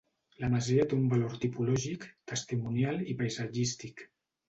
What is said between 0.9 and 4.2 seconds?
té un valor tipològic, testimonial i paisatgístic.